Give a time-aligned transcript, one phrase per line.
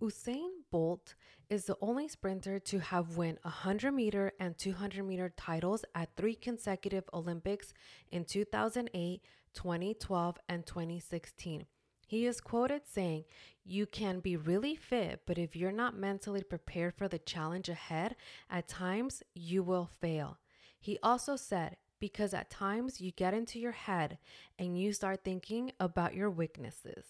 [0.00, 1.14] Usain Bolt
[1.50, 6.34] is the only sprinter to have won 100 meter and 200 meter titles at three
[6.34, 7.74] consecutive Olympics
[8.10, 11.66] in 2008, 2012, and 2016.
[12.06, 13.24] He is quoted saying,
[13.62, 18.16] You can be really fit, but if you're not mentally prepared for the challenge ahead,
[18.48, 20.38] at times you will fail.
[20.80, 24.16] He also said, Because at times you get into your head
[24.58, 27.04] and you start thinking about your weaknesses.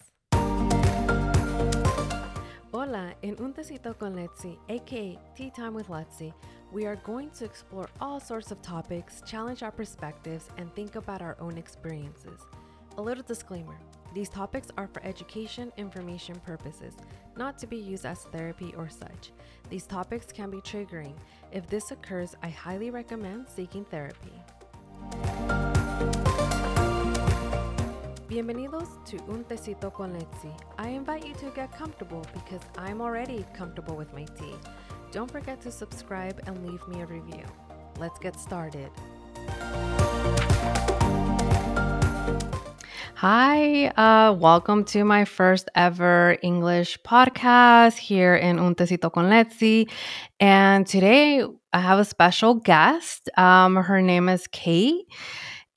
[2.83, 6.33] Hola, in Un Tecito con Letzi, aka Tea Time with Letzi,
[6.71, 11.21] we are going to explore all sorts of topics, challenge our perspectives, and think about
[11.21, 12.41] our own experiences.
[12.97, 13.77] A little disclaimer
[14.15, 16.95] these topics are for education information purposes,
[17.37, 19.31] not to be used as therapy or such.
[19.69, 21.13] These topics can be triggering.
[21.51, 24.33] If this occurs, I highly recommend seeking therapy.
[28.31, 30.47] Bienvenidos to Un Tecito con Letzi.
[30.79, 34.55] I invite you to get comfortable because I'm already comfortable with my tea.
[35.11, 37.43] Don't forget to subscribe and leave me a review.
[37.99, 38.89] Let's get started.
[43.15, 49.89] Hi, uh, welcome to my first ever English podcast here in Un Tecito con Letzi.
[50.39, 51.43] And today
[51.73, 53.29] I have a special guest.
[53.37, 55.05] Um, her name is Kate.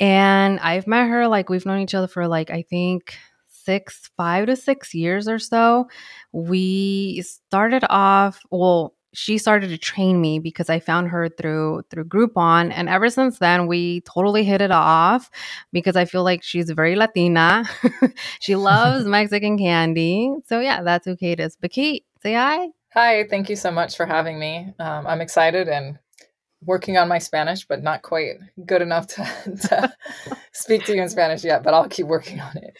[0.00, 3.16] And I've met her, like, we've known each other for, like, I think
[3.48, 5.88] six, five to six years or so.
[6.32, 12.06] We started off, well, she started to train me because I found her through through
[12.06, 15.30] Groupon, and ever since then we totally hit it off
[15.72, 17.64] because I feel like she's very Latina.
[18.40, 21.56] she loves Mexican candy, so yeah, that's who Kate is.
[21.56, 22.68] But Kate, say hi.
[22.92, 24.74] Hi, thank you so much for having me.
[24.78, 25.98] Um, I'm excited and
[26.64, 29.22] working on my Spanish, but not quite good enough to,
[29.68, 29.92] to
[30.52, 31.62] speak to you in Spanish yet.
[31.62, 32.76] But I'll keep working on it.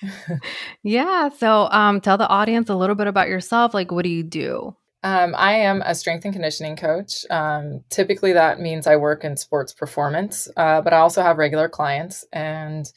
[0.82, 1.28] yeah.
[1.28, 3.74] So, um, tell the audience a little bit about yourself.
[3.74, 4.76] Like, what do you do?
[5.04, 7.26] Um, I am a strength and conditioning coach.
[7.28, 11.68] Um, typically, that means I work in sports performance, uh, but I also have regular
[11.68, 12.24] clients.
[12.32, 12.90] And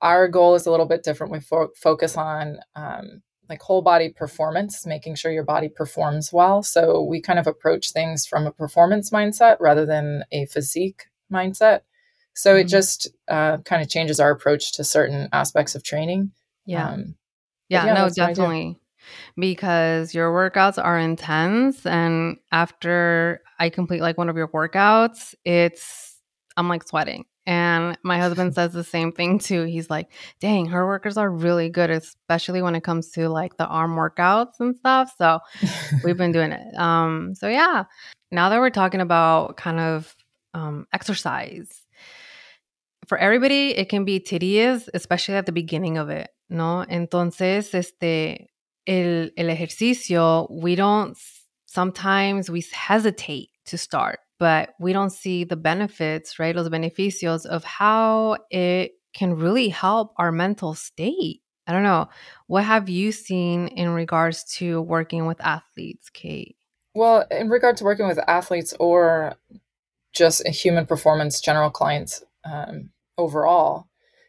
[0.00, 1.32] our goal is a little bit different.
[1.32, 6.62] We fo- focus on um, like whole body performance, making sure your body performs well.
[6.62, 11.80] So we kind of approach things from a performance mindset rather than a physique mindset.
[12.34, 12.60] So mm-hmm.
[12.60, 16.32] it just uh, kind of changes our approach to certain aspects of training.
[16.66, 16.88] Yeah.
[16.90, 17.16] Um,
[17.68, 18.78] yeah, yeah, no, definitely
[19.38, 26.18] because your workouts are intense and after I complete like one of your workouts, it's
[26.56, 27.24] I'm like sweating.
[27.46, 29.64] And my husband says the same thing too.
[29.64, 30.10] He's like,
[30.40, 34.60] "Dang, her workers are really good, especially when it comes to like the arm workouts
[34.60, 35.40] and stuff." So,
[36.04, 36.74] we've been doing it.
[36.78, 37.84] Um so yeah.
[38.32, 40.16] Now that we're talking about kind of
[40.54, 41.82] um exercise,
[43.06, 46.84] for everybody it can be tedious, especially at the beginning of it, ¿no?
[46.88, 48.48] Entonces, este
[48.86, 51.16] el, el ejercicio, we don't,
[51.66, 56.54] sometimes we hesitate to start, but we don't see the benefits, right?
[56.54, 61.40] Los beneficios of how it can really help our mental state.
[61.66, 62.10] I don't know.
[62.46, 66.58] What have you seen in regards to working with athletes, Kate?
[66.94, 69.36] Well, in regard to working with athletes or
[70.12, 73.88] just a human performance general clients um, overall,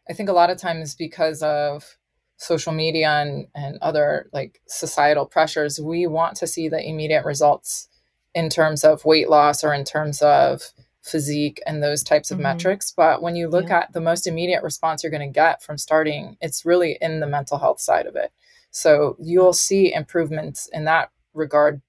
[0.10, 1.98] I think a lot of times because of
[2.38, 7.90] social media and, and other like societal pressures, we want to see the immediate results
[8.36, 10.62] in terms of weight loss or in terms of
[11.02, 12.44] physique and those types of mm-hmm.
[12.44, 12.94] metrics.
[12.96, 13.80] But when you look yeah.
[13.80, 17.28] at the most immediate response you're going to get from starting, it's really in the
[17.28, 18.32] mental health side of it.
[18.72, 21.82] So you'll see improvements in that regard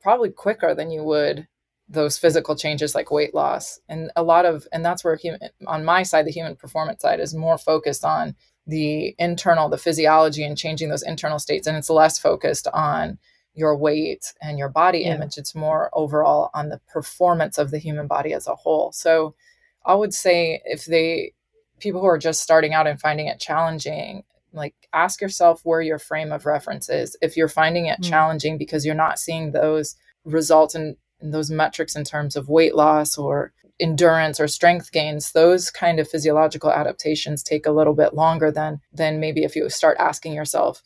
[0.00, 1.48] probably quicker than you would
[1.90, 5.86] those physical changes like weight loss and a lot of and that's where human on
[5.86, 8.36] my side the human performance side is more focused on
[8.68, 11.66] the internal, the physiology and changing those internal states.
[11.66, 13.18] And it's less focused on
[13.58, 15.16] your weight and your body yeah.
[15.16, 15.36] image.
[15.36, 18.92] It's more overall on the performance of the human body as a whole.
[18.92, 19.34] So
[19.84, 21.32] I would say if they,
[21.80, 25.98] people who are just starting out and finding it challenging, like ask yourself where your
[25.98, 27.16] frame of reference is.
[27.20, 31.96] If you're finding it mm challenging because you're not seeing those results and those metrics
[31.96, 37.42] in terms of weight loss or endurance or strength gains those kind of physiological adaptations
[37.42, 40.82] take a little bit longer than than maybe if you start asking yourself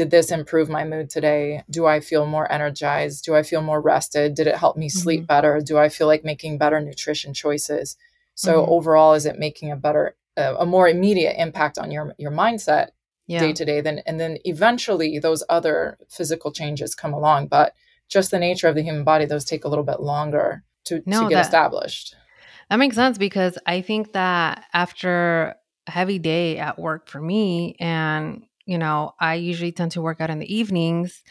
[0.00, 1.62] did this improve my mood today?
[1.68, 3.24] Do i feel more energized?
[3.24, 4.34] Do i feel more rested?
[4.34, 5.26] Did it help me sleep mm-hmm.
[5.26, 5.60] better?
[5.60, 7.96] Do i feel like making better nutrition choices?
[8.34, 8.72] So mm-hmm.
[8.72, 12.88] overall is it making a better uh, a more immediate impact on your your mindset
[13.28, 17.74] day to day then and then eventually those other physical changes come along but
[18.08, 21.22] just the nature of the human body those take a little bit longer to, no,
[21.22, 22.16] to get that, established.
[22.68, 25.54] That makes sense because I think that after
[25.86, 30.20] a heavy day at work for me, and, you know, I usually tend to work
[30.20, 31.22] out in the evenings.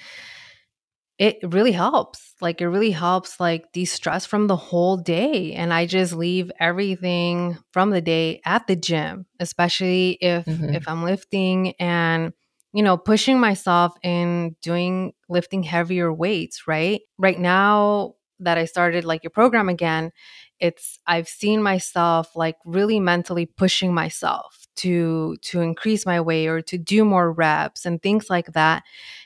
[1.18, 2.34] it really helps.
[2.42, 5.54] Like it really helps like de-stress from the whole day.
[5.54, 10.74] And I just leave everything from the day at the gym, especially if mm-hmm.
[10.74, 12.34] if I'm lifting and
[12.72, 17.02] you know, pushing myself in doing lifting heavier weights, right?
[17.18, 20.12] Right now that I started like your program again,
[20.60, 26.62] it's I've seen myself like really mentally pushing myself to to increase my weight or
[26.62, 28.84] to do more reps and things like that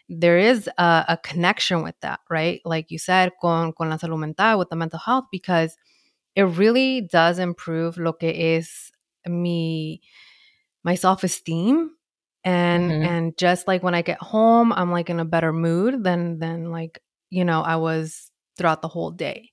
[0.09, 4.19] there is a, a, connection with that right like you said con, con la salud
[4.19, 5.77] mental with the mental health because
[6.35, 8.91] it really does improve lo que es
[9.27, 10.01] mi
[10.83, 11.91] my self-esteem
[12.43, 13.03] and mm-hmm.
[13.03, 16.71] and just like when i get home i'm like in a better mood than than
[16.71, 19.51] like you know i was throughout the whole day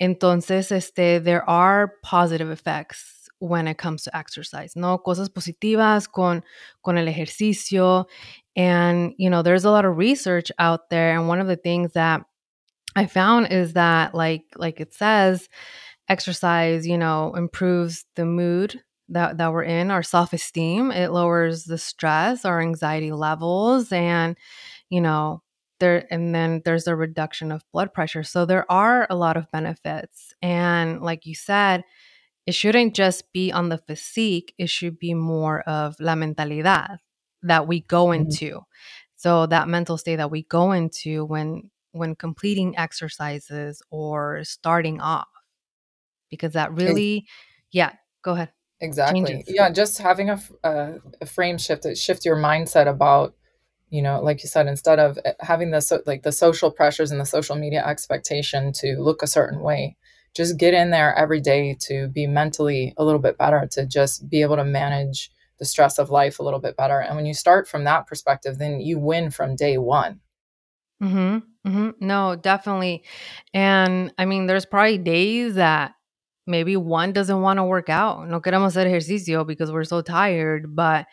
[0.00, 6.42] entonces este there are positive effects when it comes to exercise, no cosas positivas con
[6.84, 8.06] con el ejercicio
[8.56, 11.92] and you know there's a lot of research out there and one of the things
[11.92, 12.22] that
[12.96, 15.48] I found is that like like it says
[16.08, 21.78] exercise, you know, improves the mood that that we're in, our self-esteem, it lowers the
[21.78, 24.36] stress, our anxiety levels and
[24.90, 25.42] you know,
[25.78, 28.24] there and then there's a reduction of blood pressure.
[28.24, 31.84] So there are a lot of benefits and like you said,
[32.46, 36.98] it shouldn't just be on the physique, it should be more of la mentalidad
[37.42, 38.24] that we go mm-hmm.
[38.24, 38.46] into.
[38.46, 38.58] Mm-hmm.
[39.16, 45.28] So that mental state that we go into when when completing exercises or starting off.
[46.30, 47.26] Because that really
[47.72, 47.92] yeah,
[48.22, 48.50] go ahead.
[48.80, 49.24] Exactly.
[49.24, 49.54] Changes.
[49.54, 53.34] Yeah, just having a, a, a frame shift, shift your mindset about
[53.90, 57.10] you know like you said instead of eh, having the so, like the social pressures
[57.10, 59.96] and the social media expectation to look a certain way
[60.36, 64.28] just get in there every day to be mentally a little bit better, to just
[64.28, 67.00] be able to manage the stress of life a little bit better.
[67.00, 70.20] And when you start from that perspective, then you win from day one.
[71.00, 71.38] Hmm.
[71.64, 73.04] hmm No, definitely.
[73.52, 75.94] And I mean, there's probably days that
[76.46, 78.28] maybe one doesn't want to work out.
[78.28, 80.74] No queremos hacer ejercicio because we're so tired.
[80.74, 81.06] But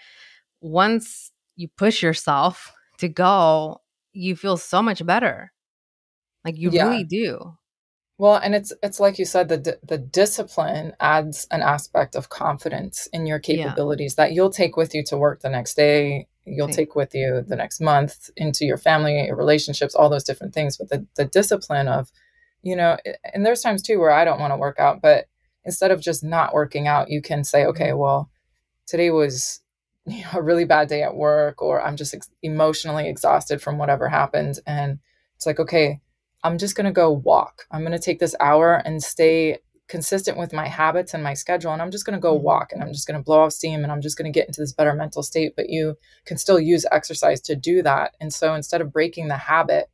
[0.62, 3.82] once you push yourself to go,
[4.14, 5.52] you feel so much better.
[6.44, 6.88] Like you yeah.
[6.88, 7.58] really do.
[8.20, 13.08] Well, and it's it's like you said, the the discipline adds an aspect of confidence
[13.14, 14.26] in your capabilities yeah.
[14.26, 16.28] that you'll take with you to work the next day.
[16.44, 20.54] You'll take with you the next month into your family, your relationships, all those different
[20.54, 20.78] things.
[20.78, 22.12] But the the discipline of,
[22.64, 22.98] you know,
[23.34, 25.28] and there's times too where I don't want to work out, but
[25.64, 28.00] instead of just not working out, you can say, okay, mm-hmm.
[28.00, 28.32] well,
[28.88, 29.62] today was
[30.08, 33.78] you know, a really bad day at work, or I'm just ex- emotionally exhausted from
[33.78, 34.98] whatever happened, and
[35.36, 36.02] it's like, okay
[36.44, 37.66] I'm just going to go walk.
[37.72, 39.58] I'm going to take this hour and stay
[39.88, 41.72] consistent with my habits and my schedule.
[41.72, 42.46] And I'm just going to go mm-hmm.
[42.46, 44.48] walk and I'm just going to blow off steam and I'm just going to get
[44.48, 45.54] into this better mental state.
[45.56, 45.96] But you
[46.26, 48.16] can still use exercise to do that.
[48.20, 49.90] And so instead of breaking the habit,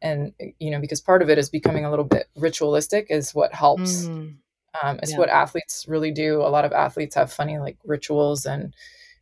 [0.00, 3.54] and, you know, because part of it is becoming a little bit ritualistic, is what
[3.54, 4.06] helps.
[4.06, 4.36] Mm.
[4.82, 5.18] Um, it's yeah.
[5.18, 6.40] what athletes really do.
[6.40, 8.74] A lot of athletes have funny like rituals and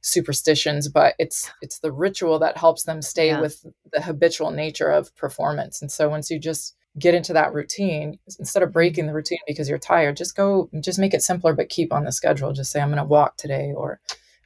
[0.02, 3.40] superstitions but it's it's the ritual that helps them stay yeah.
[3.40, 5.82] with the habitual nature of performance.
[5.82, 9.08] And so once you just get into that routine instead of breaking mm-hmm.
[9.08, 12.12] the routine because you're tired just go just make it simpler but keep on the
[12.12, 12.52] schedule.
[12.52, 14.00] Just say i'm going to walk today or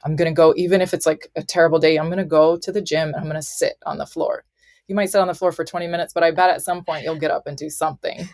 [0.05, 2.57] i'm going to go even if it's like a terrible day i'm going to go
[2.57, 4.45] to the gym and i'm going to sit on the floor.
[4.87, 7.05] You might sit on the floor for 20 minutes but i bet at some point
[7.05, 8.29] you'll get up and do something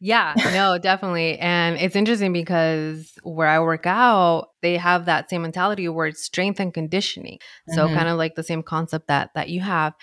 [0.00, 1.38] yeah, no, definitely.
[1.38, 6.22] And it's interesting because where I work out, they have that same mentality where it's
[6.22, 7.38] strength and conditioning.
[7.70, 7.94] So mm-hmm.
[7.94, 9.94] kind of like the same concept that that you have.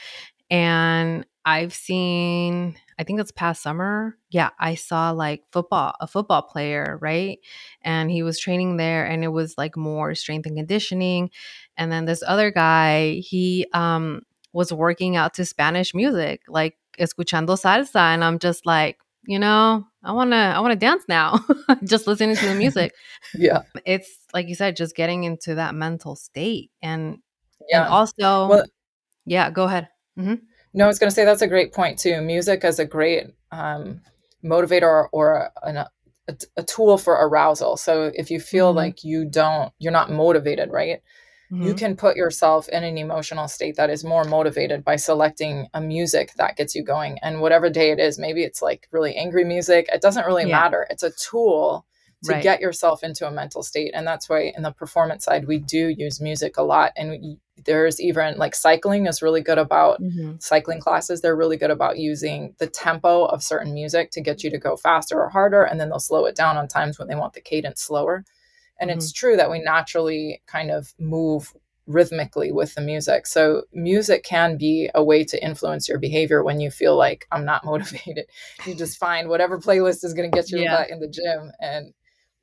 [0.50, 4.15] And I've seen I think it's past summer.
[4.30, 7.39] Yeah, I saw like football, a football player, right?
[7.82, 11.32] And he was training there and it was like more strength and conditioning.
[11.77, 14.22] And then this other guy, he um
[14.53, 19.86] was working out to Spanish music, like escuchando salsa and I'm just like you know,
[20.04, 21.40] I want to I want to dance now.
[21.84, 22.94] just listening to the music.
[23.36, 23.62] yeah.
[23.86, 27.20] It's like you said just getting into that mental state and
[27.70, 27.86] yeah.
[27.86, 28.66] And also well,
[29.25, 29.90] yeah, go ahead.
[30.18, 30.36] Mm-hmm.
[30.74, 32.22] No, I was going to say that's a great point too.
[32.22, 34.01] Music is a great um,
[34.44, 35.88] motivator or a,
[36.28, 37.75] a, a, tool for arousal.
[37.78, 38.78] So if you feel mm-hmm.
[38.78, 41.01] like you don't, you're not motivated, right?
[41.51, 41.63] Mm-hmm.
[41.63, 45.81] You can put yourself in an emotional state that is more motivated by selecting a
[45.81, 47.17] music that gets you going.
[47.22, 50.60] And whatever day it is, maybe it's like really angry music, it doesn't really yeah.
[50.60, 50.88] matter.
[50.89, 51.86] It's a tool
[52.24, 52.43] to right.
[52.43, 53.91] get yourself into a mental state.
[53.93, 56.91] And that's why in the performance side, we do use music a lot.
[56.96, 60.34] And we, there's even like cycling is really good about mm-hmm.
[60.39, 61.22] cycling classes.
[61.22, 64.77] They're really good about using the tempo of certain music to get you to go
[64.77, 65.63] faster or harder.
[65.63, 68.24] And then they'll slow it down on times when they want the cadence slower.
[68.82, 68.98] And mm-hmm.
[68.98, 71.54] it's true that we naturally kind of move
[71.88, 73.28] rhythmically with the music.
[73.28, 77.46] So music can be a way to influence your behavior when you feel like I'm
[77.46, 78.26] not motivated.
[78.66, 80.86] You just find whatever playlist is going to get you yeah.
[80.90, 81.94] in the gym and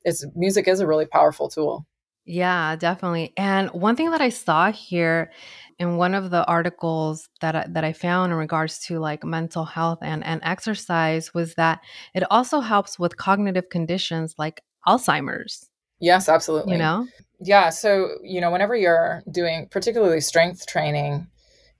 [0.05, 1.87] it's music is a really powerful tool.
[2.25, 3.33] Yeah, definitely.
[3.37, 5.33] And one thing that I saw here
[5.79, 9.65] in one of the articles that I, that I found in regards to like mental
[9.65, 11.81] health and and exercise was that
[12.15, 15.68] it also helps with cognitive conditions like Alzheimer's.
[16.01, 16.73] Yes, absolutely.
[16.73, 17.09] You know?
[17.41, 17.71] Yeah.
[17.71, 21.27] So, you know, whenever you're doing particularly strength training,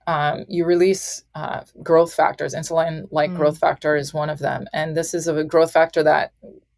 [0.07, 2.55] um, you release uh, growth factors.
[2.55, 3.37] Insulin like mm.
[3.37, 4.67] growth factor is one of them.
[4.73, 6.31] And this is a growth factor that,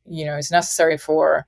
[0.05, 1.45] you know, is necessary for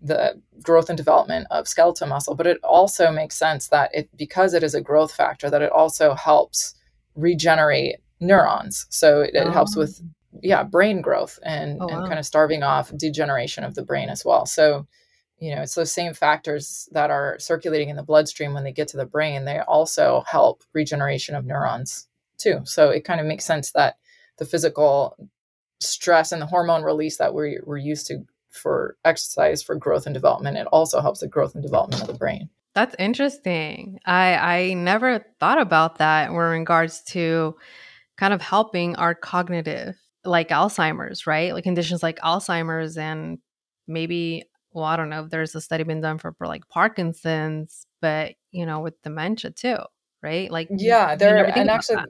[0.00, 2.34] the growth and development of skeletal muscle.
[2.34, 5.72] But it also makes sense that it, because it is a growth factor, that it
[5.72, 6.74] also helps
[7.14, 8.86] regenerate neurons.
[8.88, 9.50] So it, it oh.
[9.50, 10.38] helps with, oh.
[10.42, 12.06] yeah, brain growth and, oh, and wow.
[12.06, 14.46] kind of starving off degeneration of the brain as well.
[14.46, 14.86] So,
[15.38, 18.88] you know it's those same factors that are circulating in the bloodstream when they get
[18.88, 22.60] to the brain they also help regeneration of neurons too.
[22.64, 23.96] So it kind of makes sense that
[24.38, 25.16] the physical
[25.80, 30.14] stress and the hormone release that we're, we're used to for exercise for growth and
[30.14, 32.48] development it also helps the growth and development of the brain.
[32.74, 34.00] That's interesting.
[34.06, 37.56] I i never thought about that in regards to
[38.16, 41.52] kind of helping our cognitive like alzheimer's right?
[41.52, 43.38] Like conditions like alzheimer's and
[43.86, 44.44] maybe
[44.78, 48.34] well, I don't know if there's a study been done for, for like Parkinson's, but
[48.52, 49.78] you know, with dementia too,
[50.22, 50.50] right?
[50.50, 52.08] Like, yeah, there, and actually, that.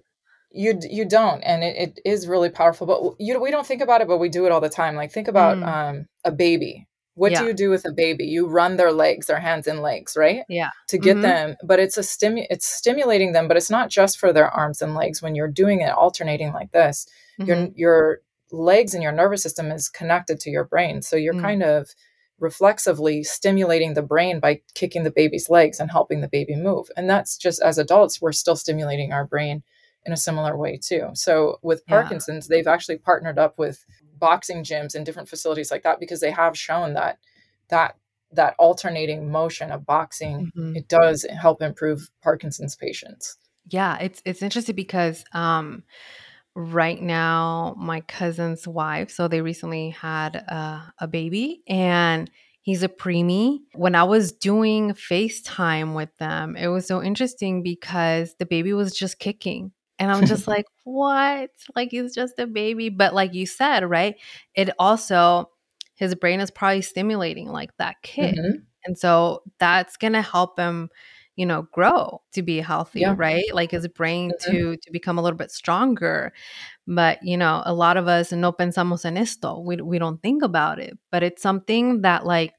[0.50, 2.86] you you don't, and it, it is really powerful.
[2.86, 4.96] But you we don't think about it, but we do it all the time.
[4.96, 5.66] Like, think about mm.
[5.66, 6.86] um, a baby.
[7.14, 7.40] What yeah.
[7.40, 8.26] do you do with a baby?
[8.26, 10.42] You run their legs, their hands and legs, right?
[10.48, 10.68] Yeah.
[10.88, 11.22] To get mm-hmm.
[11.22, 14.82] them, but it's a stimu- it's stimulating them, but it's not just for their arms
[14.82, 15.20] and legs.
[15.20, 17.06] When you're doing it alternating like this,
[17.40, 17.48] mm-hmm.
[17.48, 18.18] your your
[18.52, 21.40] legs and your nervous system is connected to your brain, so you're mm.
[21.40, 21.88] kind of
[22.38, 26.88] reflexively stimulating the brain by kicking the baby's legs and helping the baby move.
[26.96, 29.62] And that's just as adults, we're still stimulating our brain
[30.04, 31.08] in a similar way too.
[31.14, 32.56] So with Parkinson's, yeah.
[32.56, 33.84] they've actually partnered up with
[34.18, 37.18] boxing gyms and different facilities like that because they have shown that
[37.68, 37.96] that
[38.32, 40.76] that alternating motion of boxing mm-hmm.
[40.76, 43.36] it does help improve Parkinson's patients.
[43.66, 45.82] Yeah, it's it's interesting because um
[46.54, 52.30] right now my cousin's wife so they recently had a, a baby and
[52.62, 53.60] he's a preemie.
[53.74, 58.96] When i was doing facetime with them it was so interesting because the baby was
[58.96, 61.50] just kicking and i'm just like what?
[61.76, 62.88] Like he's just a baby?
[62.88, 64.16] But like you said right
[64.54, 65.50] it also
[65.94, 68.58] his brain is probably stimulating like that kid mm-hmm.
[68.84, 70.88] and so that's gonna help him
[71.38, 73.14] you know grow to be healthy yeah.
[73.16, 74.50] right like his brain mm-hmm.
[74.50, 76.32] to to become a little bit stronger
[76.86, 80.42] but you know a lot of us no pensamos en esto we, we don't think
[80.42, 82.52] about it but it's something that like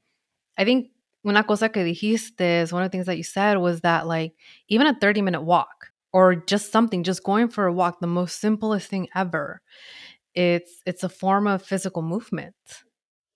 [0.57, 0.87] i think
[1.27, 4.33] una cosa que dijiste is one of the things that you said was that like
[4.69, 8.39] even a 30 minute walk or just something just going for a walk the most
[8.39, 9.61] simplest thing ever
[10.33, 12.55] it's it's a form of physical movement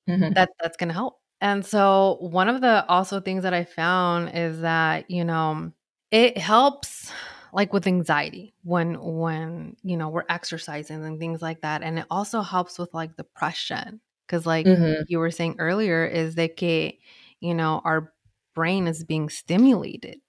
[0.10, 0.34] mm-hmm.
[0.34, 4.32] that that's going to help and so one of the also things that I found
[4.34, 5.74] is that, you know,
[6.10, 7.12] it helps
[7.52, 12.06] like with anxiety when when, you know, we're exercising and things like that and it
[12.10, 15.02] also helps with like depression cuz like mm-hmm.
[15.10, 16.98] you were saying earlier is that que,
[17.42, 18.14] you know, our
[18.56, 20.22] brain is being stimulated.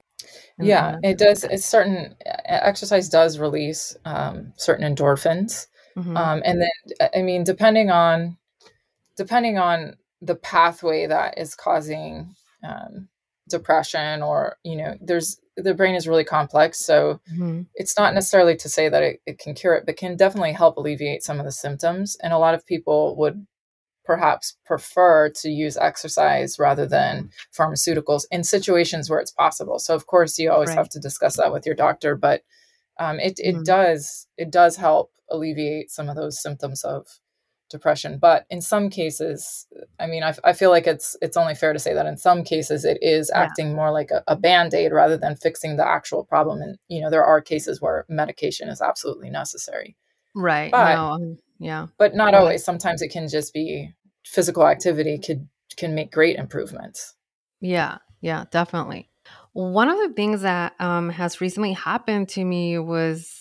[0.59, 1.44] Yeah, it does.
[1.44, 2.16] It's certain
[2.47, 6.16] exercise does release um, certain endorphins, mm-hmm.
[6.16, 8.38] um, and then I mean, depending on
[9.16, 12.35] depending on the pathway that is causing
[12.66, 13.09] um,
[13.49, 17.62] depression or you know there's the brain is really complex so mm-hmm.
[17.75, 20.76] it's not necessarily to say that it, it can cure it but can definitely help
[20.76, 23.47] alleviate some of the symptoms and a lot of people would
[24.04, 30.07] perhaps prefer to use exercise rather than pharmaceuticals in situations where it's possible so of
[30.07, 30.78] course you always right.
[30.78, 32.43] have to discuss that with your doctor but
[32.99, 33.62] um, it, it mm-hmm.
[33.64, 37.07] does it does help alleviate some of those symptoms of
[37.71, 39.66] depression but in some cases
[39.99, 42.44] i mean I, I, feel like it's it's only fair to say that in some
[42.44, 43.42] cases it is yeah.
[43.42, 47.11] acting more like a, a, band-aid rather than fixing the actual problem and you know
[47.11, 49.97] there are cases where medication is absolutely necessary.
[50.35, 50.71] Right.
[50.71, 51.87] But, no, um, yeah.
[51.99, 52.64] but not always.
[52.64, 53.92] Sometimes it can just be
[54.25, 57.14] physical activity could can make great improvements.
[57.61, 57.99] Yeah.
[58.21, 59.11] Yeah definitely.
[59.52, 63.40] One of the things that um, has recently happened to me was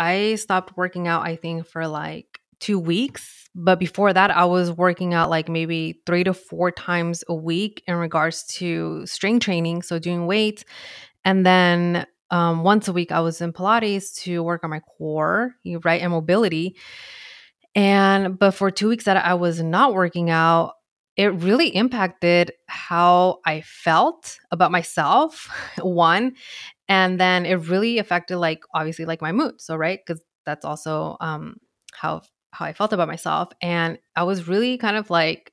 [0.00, 2.27] i stopped working out i think for like
[2.60, 7.24] two weeks but before that, I was working out like maybe three to four times
[7.28, 10.64] a week in regards to strength training, so doing weights.
[11.24, 15.54] And then um, once a week, I was in Pilates to work on my core,
[15.82, 16.76] right, and mobility.
[17.74, 20.74] And but for two weeks that I was not working out,
[21.16, 26.34] it really impacted how I felt about myself, one.
[26.88, 29.60] And then it really affected, like, obviously, like my mood.
[29.60, 29.98] So, right.
[30.06, 31.56] Cause that's also um,
[31.92, 33.50] how how I felt about myself.
[33.60, 35.52] And I was really kind of like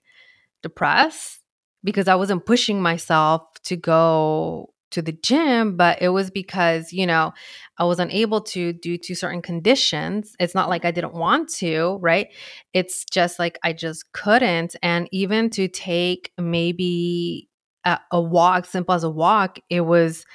[0.63, 1.39] depressed
[1.83, 7.05] because I wasn't pushing myself to go to the gym, but it was because, you
[7.05, 7.33] know,
[7.77, 10.35] I was unable to due to certain conditions.
[10.39, 12.29] It's not like I didn't want to, right?
[12.73, 14.75] It's just like I just couldn't.
[14.81, 17.49] And even to take maybe
[17.83, 20.25] a, a walk, simple as a walk, it was,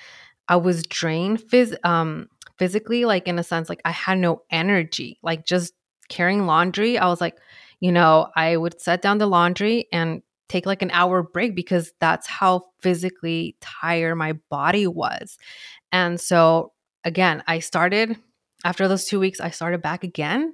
[0.49, 5.19] I was drained phys- um, physically, like in a sense, like I had no energy,
[5.23, 5.73] like just
[6.11, 6.99] carrying laundry.
[6.99, 7.39] I was like,
[7.81, 11.93] you know, I would set down the laundry and take like an hour break because
[12.01, 15.39] that's how physically tired my body was.
[15.93, 16.73] And so,
[17.05, 18.17] again, I started
[18.65, 20.53] after those two weeks, I started back again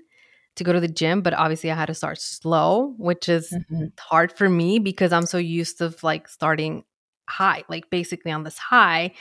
[0.56, 3.86] to go to the gym, but obviously I had to start slow, which is mm-hmm.
[3.98, 6.84] hard for me because I'm so used to like starting
[7.28, 9.12] high, like basically on this high.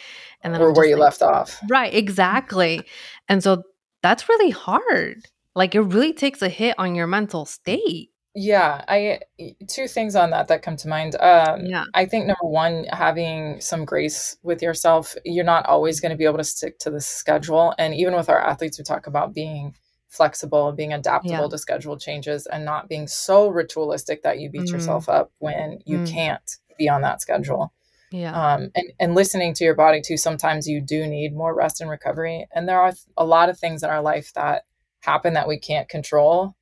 [0.41, 1.59] And then or where you like, left off.
[1.67, 2.81] Right, exactly.
[3.27, 3.63] and so
[4.01, 5.25] that's really hard.
[5.55, 8.11] Like it really takes a hit on your mental state.
[8.37, 9.21] Yeah, I
[9.69, 11.15] two things on that that come to mind.
[11.21, 15.15] Um, yeah, I think number one, having some grace with yourself.
[15.23, 18.27] You're not always going to be able to stick to the schedule, and even with
[18.27, 19.73] our athletes, we talk about being
[20.09, 21.47] flexible, and being adaptable yeah.
[21.47, 24.71] to schedule changes, and not being so ritualistic that you beat mm.
[24.73, 26.11] yourself up when you mm.
[26.11, 27.71] can't be on that schedule.
[28.11, 28.33] Yeah.
[28.33, 30.17] Um, and and listening to your body too.
[30.17, 33.81] Sometimes you do need more rest and recovery, and there are a lot of things
[33.81, 34.63] in our life that
[35.05, 36.55] happen that we can't control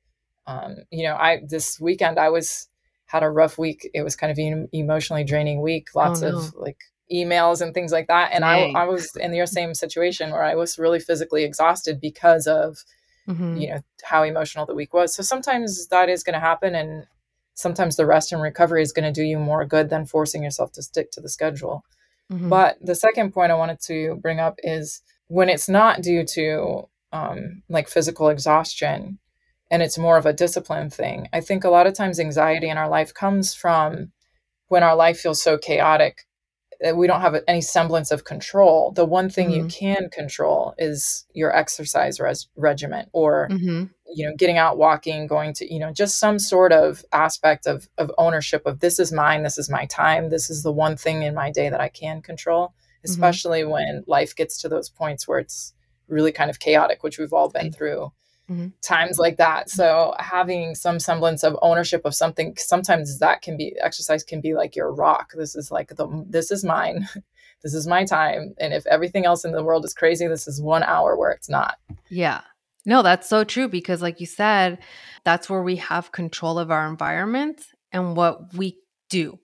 [0.46, 2.68] um, you know, I this weekend I was
[3.06, 3.88] had a rough week.
[3.94, 5.88] It was kind of an emotionally draining week.
[5.94, 6.38] Oh, lots oh, no.
[6.38, 6.78] of like
[7.12, 8.30] emails and things like that.
[8.32, 12.46] And I, I was in your same situation where I was really physically exhausted because
[12.46, 12.78] of,
[13.28, 13.56] mm-hmm.
[13.56, 15.14] you know, how emotional the week was.
[15.14, 16.74] So sometimes that is going to happen.
[16.74, 17.06] And
[17.54, 20.72] sometimes the rest and recovery is going to do you more good than forcing yourself
[20.72, 21.84] to stick to the schedule.
[22.32, 22.48] Mm-hmm.
[22.48, 26.88] But the second point I wanted to bring up is when it's not due to
[27.14, 29.18] um, like physical exhaustion,
[29.70, 31.28] and it's more of a discipline thing.
[31.32, 34.12] I think a lot of times anxiety in our life comes from
[34.68, 36.26] when our life feels so chaotic
[36.80, 38.90] that we don't have any semblance of control.
[38.90, 39.66] The one thing mm-hmm.
[39.66, 43.84] you can control is your exercise res- regimen or mm-hmm.
[44.12, 47.88] you know getting out walking, going to you know just some sort of aspect of
[47.96, 51.22] of ownership of this is mine, this is my time, this is the one thing
[51.22, 53.10] in my day that I can control, mm-hmm.
[53.12, 53.70] especially mm-hmm.
[53.70, 55.74] when life gets to those points where it's
[56.08, 58.12] really kind of chaotic, which we've all been through
[58.50, 58.68] mm-hmm.
[58.82, 59.70] times like that.
[59.70, 64.54] So having some semblance of ownership of something, sometimes that can be exercise can be
[64.54, 65.32] like your rock.
[65.36, 67.08] This is like the this is mine.
[67.62, 68.54] this is my time.
[68.58, 71.48] And if everything else in the world is crazy, this is one hour where it's
[71.48, 71.76] not.
[72.10, 72.42] Yeah.
[72.86, 74.78] No, that's so true because like you said,
[75.24, 77.62] that's where we have control of our environment
[77.92, 79.38] and what we do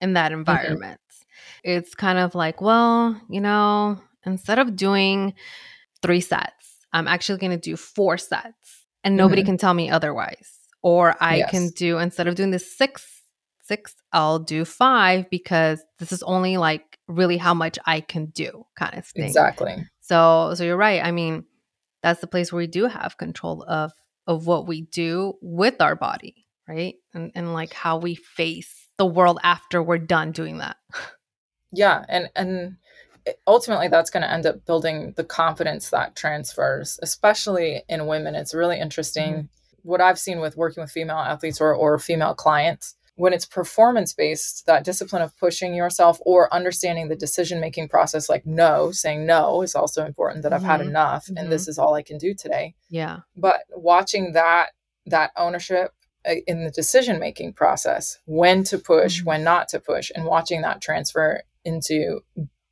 [0.00, 0.40] in that mm-hmm.
[0.40, 1.00] environment.
[1.00, 1.70] Mm-hmm.
[1.70, 5.34] It's kind of like, well, you know, instead of doing
[6.02, 9.50] three sets, I'm actually going to do four sets and nobody mm-hmm.
[9.50, 10.58] can tell me otherwise.
[10.82, 11.50] Or I yes.
[11.50, 13.22] can do, instead of doing the six,
[13.62, 18.64] six, I'll do five because this is only like really how much I can do
[18.78, 19.24] kind of thing.
[19.24, 19.76] Exactly.
[20.00, 21.04] So, so you're right.
[21.04, 21.44] I mean,
[22.02, 23.92] that's the place where we do have control of,
[24.26, 26.94] of what we do with our body, right?
[27.12, 30.76] And, and like how we face the world after we're done doing that.
[31.70, 32.02] Yeah.
[32.08, 32.76] And, and,
[33.46, 38.54] ultimately that's going to end up building the confidence that transfers especially in women it's
[38.54, 39.46] really interesting mm-hmm.
[39.82, 44.12] what i've seen with working with female athletes or, or female clients when it's performance
[44.12, 49.26] based that discipline of pushing yourself or understanding the decision making process like no saying
[49.26, 50.64] no is also important that mm-hmm.
[50.64, 50.90] i've had mm-hmm.
[50.90, 51.36] enough mm-hmm.
[51.36, 51.70] and this mm-hmm.
[51.70, 54.70] is all i can do today yeah but watching that
[55.06, 55.92] that ownership
[56.28, 59.28] uh, in the decision making process when to push mm-hmm.
[59.28, 62.20] when not to push and watching that transfer into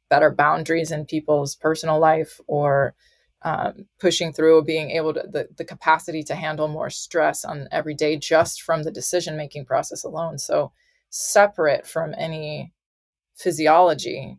[0.09, 2.95] better boundaries in people's personal life or
[3.43, 7.95] um, pushing through being able to the, the capacity to handle more stress on every
[7.95, 10.73] day just from the decision making process alone so
[11.11, 12.73] separate from any
[13.37, 14.39] physiology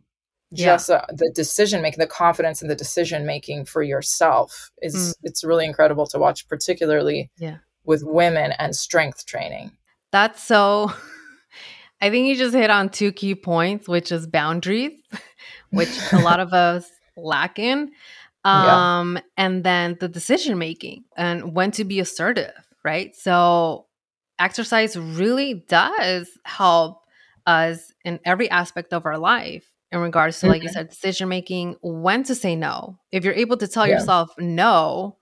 [0.52, 0.96] just yeah.
[0.96, 5.14] uh, the decision making the confidence in the decision making for yourself is mm.
[5.22, 7.58] it's really incredible to watch particularly yeah.
[7.84, 9.70] with women and strength training
[10.10, 10.92] that's so
[12.00, 14.92] i think you just hit on two key points which is boundaries
[15.70, 17.90] which a lot of us lack in.
[18.44, 19.22] Um, yeah.
[19.36, 23.14] and then the decision making and when to be assertive, right?
[23.14, 23.86] So
[24.38, 27.02] exercise really does help
[27.46, 30.52] us in every aspect of our life in regards to mm-hmm.
[30.52, 30.74] like you mm-hmm.
[30.74, 33.94] said decision making when to say no if you're able to tell yeah.
[33.94, 35.16] yourself no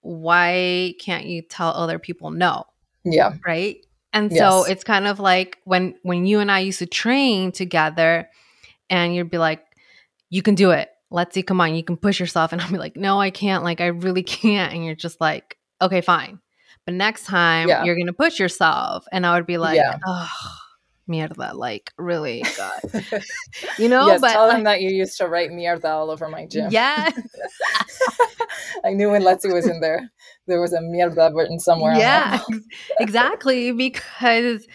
[0.00, 2.64] why can't you tell other people no
[3.04, 4.70] yeah right And so yes.
[4.70, 8.28] it's kind of like when when you and I used to train together
[8.90, 9.64] and you'd be like,
[10.30, 10.88] you can do it.
[11.10, 12.52] Let's see, come on, you can push yourself.
[12.52, 13.64] And I'll be like, no, I can't.
[13.64, 14.72] Like, I really can't.
[14.72, 16.40] And you're just like, okay, fine.
[16.84, 17.84] But next time yeah.
[17.84, 19.06] you're going to push yourself.
[19.12, 19.98] And I would be like, yeah.
[20.06, 20.30] oh,
[21.08, 22.80] mierda, like really, God.
[23.78, 26.46] you know, yes, but tell them that you used to write mierda all over my
[26.46, 26.68] gym.
[26.70, 27.10] Yeah.
[28.84, 30.10] I knew when Letzi was in there,
[30.46, 31.94] there was a mierda written somewhere.
[31.94, 32.40] Yeah,
[33.00, 33.72] exactly.
[33.72, 34.66] Because,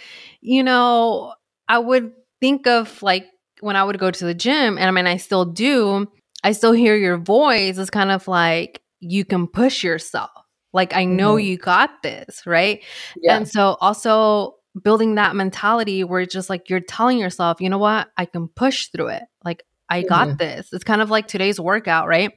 [0.41, 1.34] you know,
[1.67, 3.26] I would think of like
[3.63, 6.08] when I would go to the gym, and I mean, I still do,
[6.43, 7.78] I still hear your voice.
[7.78, 10.30] It's kind of like you can push yourself.
[10.73, 11.45] Like, I know mm-hmm.
[11.45, 12.84] you got this, right?
[13.21, 13.38] Yeah.
[13.38, 17.78] And so, also, building that mentality where it's just like you're telling yourself, you know
[17.78, 19.23] what, I can push through it.
[19.45, 20.38] Like I got mm-hmm.
[20.38, 20.73] this.
[20.73, 22.32] It's kind of like today's workout, right?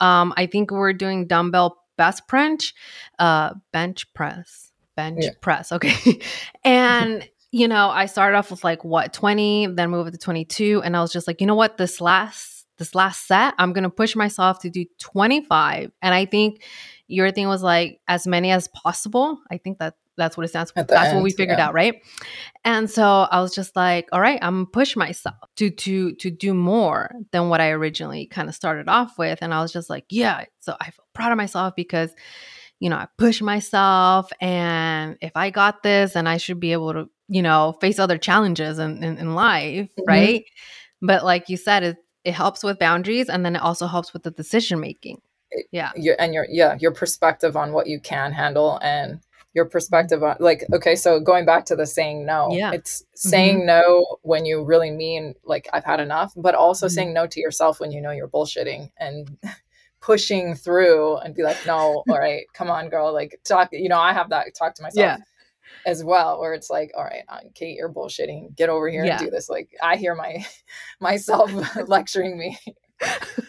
[0.00, 2.74] Um, I think we're doing dumbbell best bench,
[3.18, 5.30] uh, bench press, bench yeah.
[5.40, 5.72] press.
[5.72, 6.20] Okay.
[6.64, 10.82] and you know, I started off with like what 20, then moved to 22.
[10.84, 13.90] And I was just like, you know what, this last this last set, I'm gonna
[13.90, 15.92] push myself to do 25.
[16.02, 16.64] And I think
[17.06, 19.38] your thing was like as many as possible.
[19.52, 20.82] I think that that's what it stands for.
[20.82, 21.68] That's end, what we figured yeah.
[21.68, 22.02] out, right?
[22.64, 26.30] And so I was just like, all right, I'm gonna push myself to to to
[26.32, 29.38] do more than what I originally kind of started off with.
[29.42, 30.46] And I was just like, yeah.
[30.58, 32.12] So I feel proud of myself because,
[32.80, 36.92] you know, I push myself and if I got this, then I should be able
[36.92, 40.02] to, you know, face other challenges in, in, in life, mm-hmm.
[40.06, 40.44] right?
[41.00, 44.22] But like you said, it it helps with boundaries and then it also helps with
[44.22, 45.20] the decision making.
[45.70, 45.92] Yeah.
[45.94, 49.20] Your, and your yeah, your perspective on what you can handle and
[49.54, 53.58] your perspective on like okay so going back to the saying no yeah it's saying
[53.58, 53.66] mm-hmm.
[53.66, 56.94] no when you really mean like i've had enough but also mm-hmm.
[56.94, 59.38] saying no to yourself when you know you're bullshitting and
[60.04, 63.98] pushing through and be like no all right come on girl like talk you know
[63.98, 65.18] i have that talk to myself yeah.
[65.86, 69.16] as well where it's like all right uh, kate you're bullshitting get over here yeah.
[69.16, 70.44] and do this like i hear my
[71.00, 71.50] myself
[71.88, 72.58] lecturing me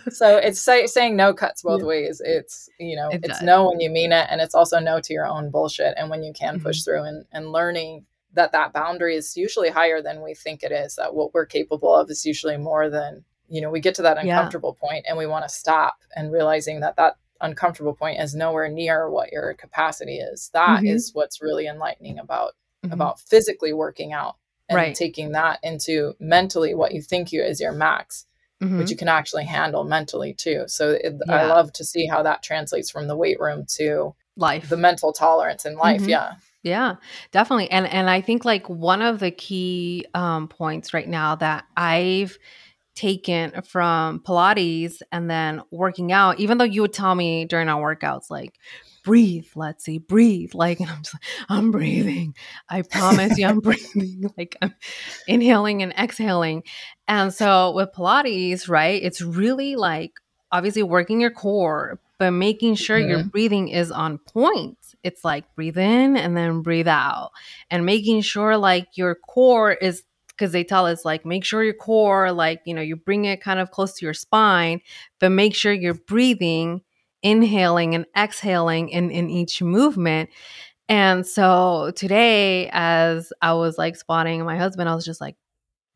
[0.09, 1.87] so it's say, saying no cuts both yeah.
[1.87, 2.21] ways.
[2.23, 3.41] It's you know it it's does.
[3.43, 6.23] no when you mean it, and it's also no to your own bullshit, and when
[6.23, 6.65] you can mm-hmm.
[6.65, 10.71] push through and and learning that that boundary is usually higher than we think it
[10.71, 10.95] is.
[10.95, 13.69] That what we're capable of is usually more than you know.
[13.69, 14.87] We get to that uncomfortable yeah.
[14.87, 19.09] point and we want to stop, and realizing that that uncomfortable point is nowhere near
[19.09, 20.49] what your capacity is.
[20.53, 20.87] That mm-hmm.
[20.87, 22.53] is what's really enlightening about
[22.83, 22.93] mm-hmm.
[22.93, 24.37] about physically working out
[24.69, 24.95] and right.
[24.95, 28.25] taking that into mentally what you think you is your max
[28.61, 28.79] mm-hmm.
[28.79, 30.63] which you can actually handle mentally too.
[30.67, 31.33] So it, yeah.
[31.33, 35.13] I love to see how that translates from the weight room to life, the mental
[35.13, 36.01] tolerance in life.
[36.01, 36.09] Mm-hmm.
[36.09, 36.33] Yeah.
[36.63, 36.95] Yeah,
[37.31, 37.69] definitely.
[37.69, 42.39] And and I think like one of the key um, points right now that I've
[42.95, 47.95] taken from Pilates and then working out, even though you would tell me during our
[47.95, 48.53] workouts, like,
[49.03, 50.53] breathe, let's see, breathe.
[50.53, 52.35] Like, and I'm just like, I'm breathing.
[52.67, 54.31] I promise you, I'm breathing.
[54.37, 54.73] Like, I'm
[55.27, 56.63] inhaling and exhaling.
[57.07, 60.13] And so with Pilates, right, it's really like
[60.51, 63.09] obviously working your core, but making sure mm-hmm.
[63.09, 64.77] your breathing is on point.
[65.03, 67.31] It's like breathe in and then breathe out,
[67.69, 70.03] and making sure like your core is
[70.37, 73.41] because they tell us like make sure your core like you know you bring it
[73.41, 74.81] kind of close to your spine
[75.19, 76.81] but make sure you're breathing
[77.25, 80.29] inhaling and exhaling in, in each movement.
[80.87, 85.35] And so today, as I was like spotting my husband, I was just like,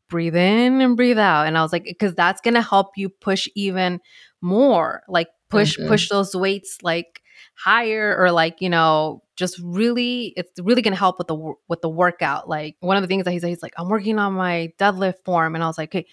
[0.08, 1.46] breathe in and breathe out.
[1.46, 4.00] And I was like, because that's going to help you push even
[4.42, 5.86] more, like push, mm-hmm.
[5.86, 7.22] push those weights like
[7.54, 11.80] higher or like, you know, just really, it's really going to help with the, with
[11.80, 12.48] the workout.
[12.48, 15.24] Like one of the things that he said, he's like, I'm working on my deadlift
[15.24, 15.54] form.
[15.54, 16.06] And I was like, okay,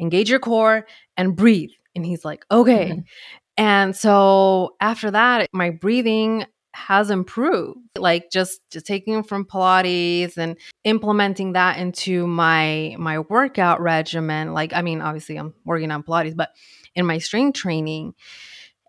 [0.00, 1.70] engage your core and breathe.
[1.94, 2.90] And he's like, okay.
[2.90, 3.00] Mm-hmm.
[3.58, 10.56] And so after that, my breathing has improved like just just taking from pilates and
[10.84, 16.34] implementing that into my my workout regimen like i mean obviously i'm working on pilates
[16.34, 16.48] but
[16.94, 18.14] in my strength training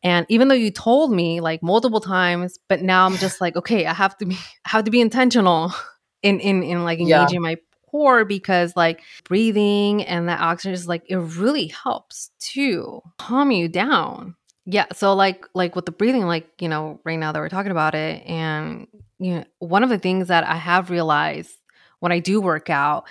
[0.04, 3.86] and even though you told me like multiple times but now i'm just like okay
[3.86, 4.36] i have to be
[4.66, 5.74] I have to be intentional
[6.22, 7.50] in in in like engaging yeah.
[7.50, 7.56] my
[7.90, 13.68] core because like breathing and that oxygen is like it really helps to calm you
[13.68, 14.36] down
[14.66, 14.86] yeah.
[14.94, 17.96] So like like with the breathing, like, you know, right now that we're talking about
[17.96, 18.88] it, and
[19.20, 21.54] you know, one of the things that I have realized
[22.00, 23.06] when I do work out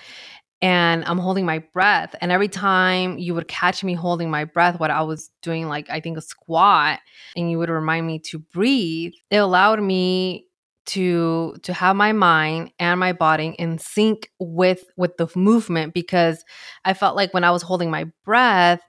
[0.63, 4.79] and I'm holding my breath, and every time you would catch me holding my breath,
[4.79, 7.01] what I was doing, like I think a squat,
[7.37, 10.47] and you would remind me to breathe, it allowed me
[10.85, 16.45] to to have my mind and my body in sync with with the movement because
[16.85, 18.81] I felt like when I was holding my breath,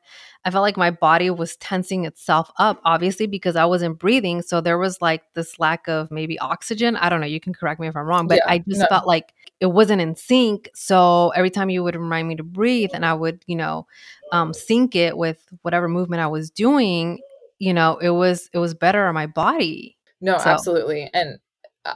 [0.45, 4.41] I felt like my body was tensing itself up, obviously, because I wasn't breathing.
[4.41, 6.97] So there was like this lack of maybe oxygen.
[6.97, 7.27] I don't know.
[7.27, 8.87] You can correct me if I'm wrong, but yeah, I just no.
[8.87, 10.69] felt like it wasn't in sync.
[10.73, 13.87] So every time you would remind me to breathe and I would, you know,
[14.33, 17.19] um, sync it with whatever movement I was doing,
[17.59, 19.97] you know, it was, it was better on my body.
[20.19, 20.49] No, so.
[20.49, 21.09] absolutely.
[21.13, 21.39] And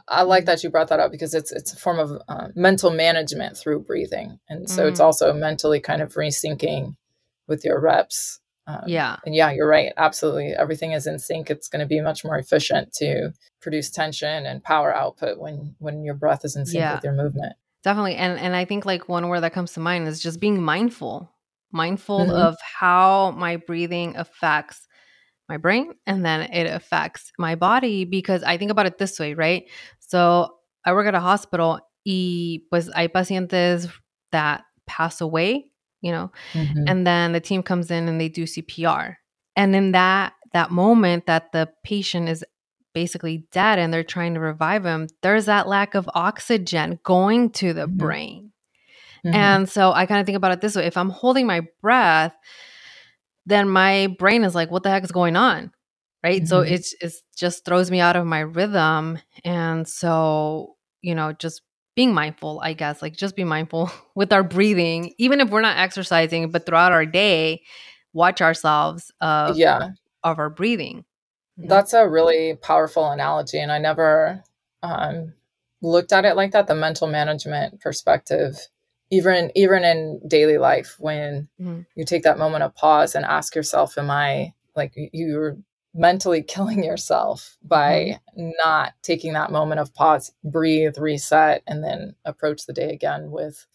[0.08, 2.92] I like that you brought that up because it's it's a form of uh, mental
[2.92, 4.90] management through breathing, and so mm.
[4.90, 6.96] it's also mentally kind of resyncing
[7.48, 8.40] with your reps.
[8.68, 9.94] Um, yeah, and yeah, you're right.
[9.98, 11.50] Absolutely, everything is in sync.
[11.50, 13.32] It's going to be much more efficient to
[13.62, 16.96] produce tension and power output when when your breath is in sync yeah.
[16.96, 17.54] with your movement.
[17.84, 20.62] Definitely, and and I think like one word that comes to mind is just being
[20.62, 21.32] mindful,
[21.72, 22.32] mindful mm-hmm.
[22.32, 24.88] of how my breathing affects
[25.50, 29.34] my brain and then it affects my body because I think about it this way,
[29.34, 29.64] right?
[30.00, 30.56] So
[30.86, 33.90] I work at a hospital y pues hay pacientes
[34.32, 35.72] that pass away,
[36.08, 36.86] you know, mm-hmm.
[36.88, 39.18] and then the team comes in and they do CPR.
[39.58, 42.46] And in that that moment that the patient is
[42.94, 47.74] basically dead and they're trying to revive him, there's that lack of oxygen going to
[47.74, 47.98] the mm-hmm.
[47.98, 48.52] brain.
[49.26, 49.36] Mm-hmm.
[49.36, 52.34] And so I kind of think about it this way if I'm holding my breath,
[53.46, 55.72] then my brain is like, what the heck is going on?
[56.24, 56.42] Right.
[56.42, 56.48] Mm-hmm.
[56.48, 59.20] So it's it just throws me out of my rhythm.
[59.44, 61.62] And so, you know, just
[61.98, 65.78] being mindful, I guess, like just be mindful with our breathing, even if we're not
[65.78, 67.64] exercising, but throughout our day,
[68.14, 69.90] watch ourselves of yeah
[70.24, 71.04] of our breathing.
[71.58, 73.60] That's a really powerful analogy.
[73.60, 74.44] And I never
[74.84, 75.34] um,
[75.82, 78.60] looked at it like that, the mental management perspective
[79.10, 81.82] even even in daily life when mm-hmm.
[81.96, 85.58] you take that moment of pause and ask yourself am i like you're
[85.98, 88.52] mentally killing yourself by mm-hmm.
[88.64, 93.66] not taking that moment of pause breathe reset and then approach the day again with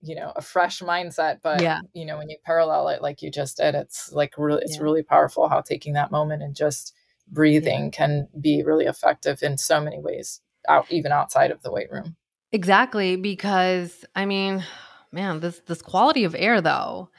[0.00, 1.80] you know a fresh mindset but yeah.
[1.92, 4.82] you know when you parallel it like you just did it's like really it's yeah.
[4.82, 6.94] really powerful how taking that moment and just
[7.28, 7.90] breathing yeah.
[7.90, 12.16] can be really effective in so many ways out even outside of the weight room
[12.52, 14.64] Exactly, because I mean,
[15.12, 17.10] man, this this quality of air though,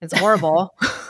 [0.00, 0.74] it's horrible.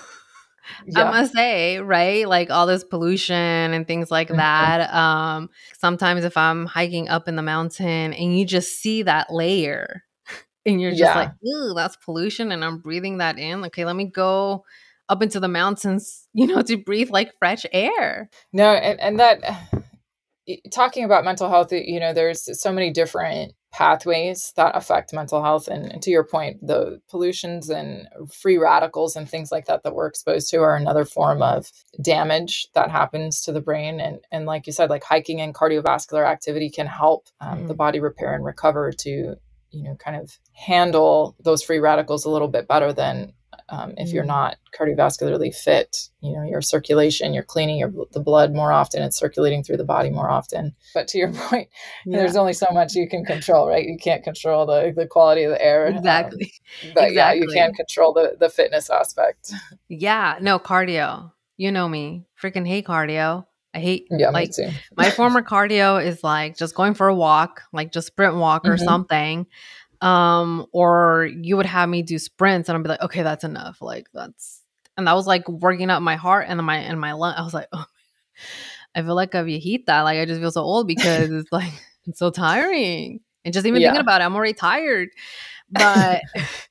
[0.87, 1.05] yeah.
[1.05, 2.29] I must say, right?
[2.29, 4.39] Like all this pollution and things like mm-hmm.
[4.39, 4.93] that.
[4.93, 10.03] Um, sometimes if I'm hiking up in the mountain and you just see that layer
[10.67, 11.15] and you're just yeah.
[11.15, 13.65] like, ooh, that's pollution and I'm breathing that in.
[13.67, 14.65] Okay, let me go
[15.09, 18.29] up into the mountains, you know, to breathe like fresh air.
[18.53, 19.85] No, and, and that
[20.71, 25.69] talking about mental health, you know, there's so many different pathways that affect mental health.
[25.69, 29.95] And, and, to your point, the pollutions and free radicals and things like that that
[29.95, 34.01] we're exposed to are another form of damage that happens to the brain.
[34.01, 37.69] And, and like you said, like hiking and cardiovascular activity can help um, mm.
[37.69, 39.11] the body repair and recover to,
[39.71, 43.35] you know, kind of handle those free radicals a little bit better than
[43.69, 44.29] um, if you're mm.
[44.29, 49.17] not cardiovascularly fit you know your circulation you're cleaning your the blood more often it's
[49.17, 50.75] circulating through the body more often.
[50.95, 51.69] But to your point
[52.05, 52.19] yeah.
[52.19, 53.85] there's only so much you can control right?
[53.85, 56.53] You can't control the the quality of the air um, exactly.
[56.85, 57.15] um, but exactly.
[57.17, 59.53] yeah you can control the the fitness aspect.
[59.89, 61.33] Yeah no cardio.
[61.57, 62.27] You know me.
[62.41, 63.47] Freaking hate cardio.
[63.77, 64.53] I hate yeah, like
[64.97, 68.77] my former cardio is like just going for a walk, like just sprint walk or
[68.77, 68.85] mm-hmm.
[68.85, 69.47] something
[70.01, 73.81] um or you would have me do sprints and i'd be like okay that's enough
[73.81, 74.63] like that's
[74.97, 77.55] and that was like working up my heart and my and my lung i was
[77.55, 77.85] like oh
[78.95, 81.73] i feel like a viejita like i just feel so old because it's like
[82.07, 83.89] it's so tiring and just even yeah.
[83.89, 85.09] thinking about it i'm already tired
[85.71, 86.21] but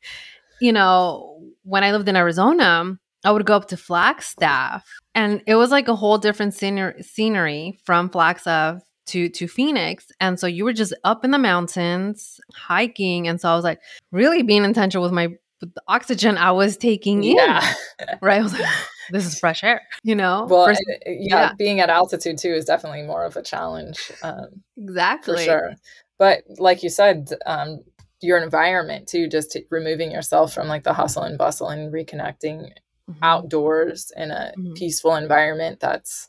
[0.62, 5.56] you know when i lived in arizona i would go up to flagstaff and it
[5.56, 10.12] was like a whole different scenery, scenery from flagstaff to to Phoenix.
[10.20, 13.28] And so you were just up in the mountains hiking.
[13.28, 13.80] And so I was like
[14.12, 15.30] really being intentional with my
[15.62, 17.66] with the oxygen I was taking yeah.
[17.68, 17.76] in.
[18.22, 18.40] Right.
[18.40, 18.70] I was like,
[19.12, 20.46] this is fresh air, you know?
[20.50, 24.12] Well, First, yeah, yeah, being at altitude too is definitely more of a challenge.
[24.22, 25.38] Um, exactly.
[25.38, 25.72] For sure.
[26.18, 27.84] But like you said, um,
[28.22, 32.72] your environment too, just removing yourself from like the hustle and bustle and reconnecting
[33.10, 33.24] mm-hmm.
[33.24, 34.74] outdoors in a mm-hmm.
[34.74, 36.28] peaceful environment that's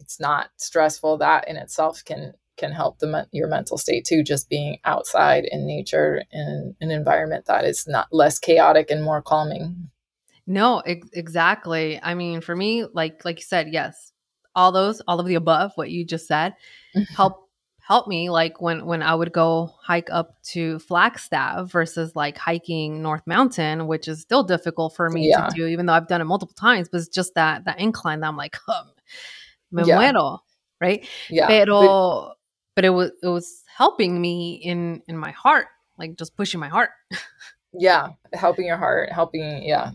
[0.00, 1.18] it's not stressful.
[1.18, 5.66] That in itself can can help the your mental state too just being outside in
[5.66, 9.90] nature in an environment that is not less chaotic and more calming.
[10.46, 12.00] No ex- exactly.
[12.02, 14.12] I mean for me like like you said yes
[14.54, 16.54] all those all of the above what you just said
[17.16, 17.48] help
[17.80, 23.00] help me like when when i would go hike up to flagstaff versus like hiking
[23.00, 25.46] north mountain which is still difficult for me yeah.
[25.46, 28.20] to do even though i've done it multiple times but it's just that that incline
[28.20, 28.82] that i'm like oh,
[29.70, 29.98] me yeah.
[29.98, 30.38] muero,
[30.80, 31.06] right?
[31.28, 31.46] Yeah.
[31.46, 32.36] Pero, but,
[32.76, 35.66] but it was it was helping me in in my heart,
[35.98, 36.90] like just pushing my heart.
[37.72, 39.92] yeah, helping your heart, helping yeah,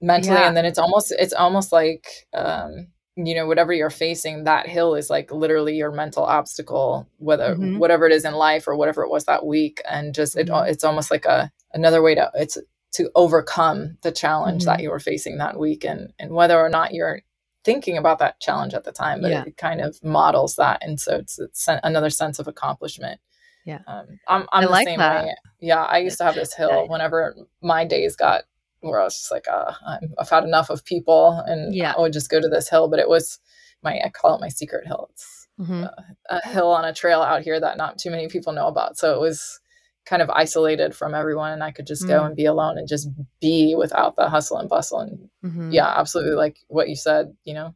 [0.00, 0.48] mentally yeah.
[0.48, 4.94] and then it's almost it's almost like um you know whatever you're facing that hill
[4.94, 7.78] is like literally your mental obstacle whether mm-hmm.
[7.78, 10.66] whatever it is in life or whatever it was that week and just mm-hmm.
[10.66, 12.58] it, it's almost like a another way to it's
[12.92, 14.70] to overcome the challenge mm-hmm.
[14.70, 17.22] that you were facing that week and and whether or not you're
[17.66, 19.42] thinking about that challenge at the time but yeah.
[19.44, 23.20] it, kind of models that and so it's, it's another sense of accomplishment
[23.64, 25.24] yeah um, i'm, I'm the like same that.
[25.24, 28.44] way yeah i used to have this hill whenever my days got
[28.80, 32.00] where i was just like uh, i have had enough of people and yeah i
[32.00, 33.40] would just go to this hill but it was
[33.82, 35.82] my i call it my secret hill it's mm-hmm.
[35.82, 35.88] uh,
[36.30, 39.12] a hill on a trail out here that not too many people know about so
[39.12, 39.58] it was
[40.06, 42.88] kind of isolated from everyone and I could just mm go and be alone and
[42.88, 43.08] just
[43.40, 45.00] be without the hustle and bustle.
[45.00, 45.70] And mm-hmm.
[45.72, 47.74] yeah, absolutely like what you said, you know,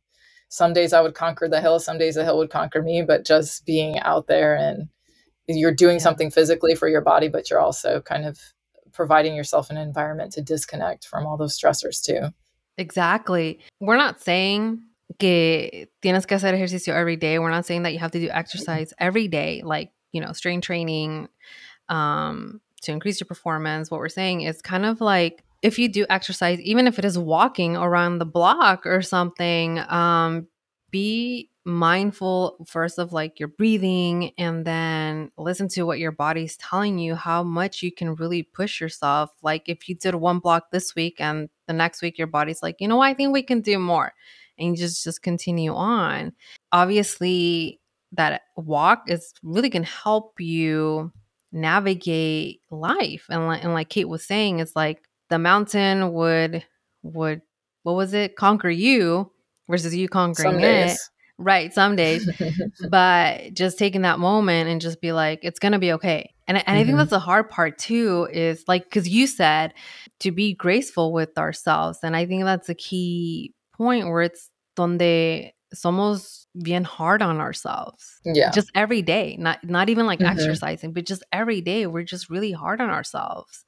[0.48, 3.26] some days I would conquer the hill, some days the hill would conquer me, but
[3.26, 4.88] just being out there and
[5.48, 6.02] you're doing yeah.
[6.02, 8.38] something physically for your body, but you're also kind of
[8.92, 12.28] providing yourself an environment to disconnect from all those stressors too.
[12.78, 13.60] Exactly.
[13.80, 14.82] We're not saying
[15.18, 17.38] que tienes que hacer ejercicio every day.
[17.38, 20.64] We're not saying that you have to do exercise every day, like, you know, strength
[20.64, 21.28] training,
[21.90, 26.06] um, to increase your performance, what we're saying is kind of like if you do
[26.08, 30.46] exercise, even if it is walking around the block or something, um,
[30.90, 36.98] be mindful first of like your breathing and then listen to what your body's telling
[36.98, 39.30] you how much you can really push yourself.
[39.42, 42.80] Like if you did one block this week and the next week your body's like
[42.80, 44.12] you know i think we can do more
[44.58, 46.32] and just just continue on.
[46.72, 47.80] Obviously
[48.12, 51.12] that walk is really going to help you
[51.52, 56.64] navigate life and like, and like kate was saying it's like the mountain would
[57.02, 57.42] would
[57.82, 59.30] what was it conquer you
[59.68, 60.96] versus you conquering it
[61.38, 62.28] right some days
[62.90, 66.66] but just taking that moment and just be like it's gonna be okay and, and
[66.66, 66.72] mm-hmm.
[66.72, 66.98] i think mm-hmm.
[66.98, 69.72] that's the hard part too is like because you said
[70.20, 75.50] to be graceful with ourselves and i think that's a key point where it's donde
[75.74, 78.20] somos bien hard on ourselves.
[78.24, 78.50] Yeah.
[78.50, 79.36] Just every day.
[79.38, 80.30] Not not even like mm-hmm.
[80.30, 83.64] exercising, but just every day we're just really hard on ourselves.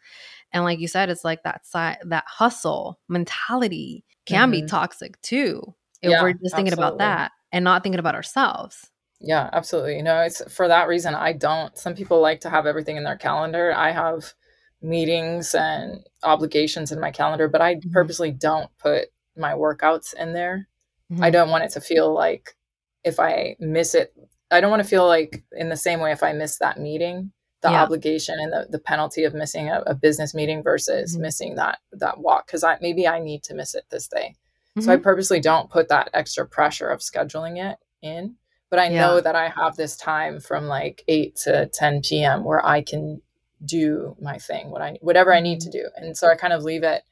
[0.53, 4.63] And like you said, it's like that side that hustle mentality can mm-hmm.
[4.63, 5.75] be toxic too.
[6.03, 6.97] If yeah, we're just thinking absolutely.
[6.97, 8.91] about that and not thinking about ourselves.
[9.21, 9.97] Yeah, absolutely.
[9.97, 13.05] You know, it's for that reason I don't some people like to have everything in
[13.05, 13.73] their calendar.
[13.73, 14.35] I have
[14.83, 17.93] meetings and obligations in my calendar, but I mm-hmm.
[17.93, 20.69] purposely don't put my workouts in there
[21.13, 21.23] Mm-hmm.
[21.23, 22.57] I don't want it to feel like
[23.05, 24.15] if I miss it,
[24.51, 27.33] I don't want to feel like in the same way if I miss that meeting,
[27.61, 27.83] the yeah.
[27.83, 31.23] obligation and the, the penalty of missing a, a business meeting versus mm-hmm.
[31.23, 34.35] missing that that walk because I maybe I need to miss it this day.
[34.77, 34.81] Mm-hmm.
[34.81, 35.05] So I mm-hmm.
[35.05, 38.37] purposely don't put that extra pressure of scheduling it in.
[38.71, 39.03] But I yeah.
[39.03, 42.43] know that I have this time from like 8 to 10 p.m.
[42.43, 43.21] where I can
[43.63, 45.79] do my thing, what I whatever I need to mm-hmm.
[45.79, 46.07] do.
[46.07, 47.03] And so I kind of leave it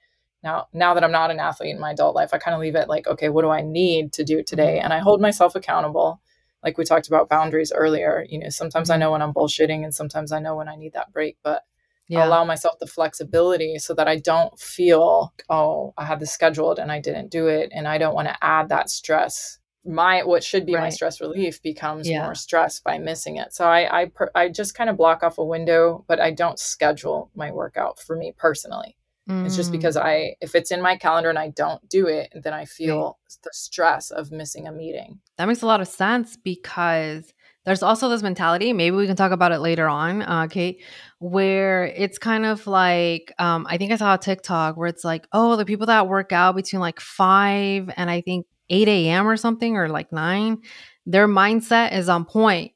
[0.42, 2.74] now now that i'm not an athlete in my adult life i kind of leave
[2.74, 6.20] it like okay what do i need to do today and i hold myself accountable
[6.62, 9.00] like we talked about boundaries earlier you know sometimes i mm-hmm.
[9.00, 11.62] know when i'm bullshitting and sometimes i know when i need that break but
[12.08, 12.26] yeah.
[12.26, 16.90] allow myself the flexibility so that i don't feel oh i had this scheduled and
[16.90, 20.66] i didn't do it and i don't want to add that stress my what should
[20.66, 20.82] be right.
[20.82, 22.22] my stress relief becomes yeah.
[22.22, 25.44] more stress by missing it so i I, I just kind of block off a
[25.44, 28.96] window but i don't schedule my workout for me personally
[29.30, 29.46] Mm.
[29.46, 29.72] It's just mm.
[29.72, 32.98] because I, if it's in my calendar and I don't do it, then I feel
[32.98, 33.36] right.
[33.44, 35.20] the stress of missing a meeting.
[35.38, 37.32] That makes a lot of sense because
[37.64, 38.72] there's also this mentality.
[38.72, 40.82] Maybe we can talk about it later on, uh, Kate,
[41.18, 45.26] where it's kind of like um, I think I saw a TikTok where it's like,
[45.32, 49.28] oh, the people that work out between like five and I think eight a.m.
[49.28, 50.62] or something, or like nine,
[51.06, 52.72] their mindset is on point.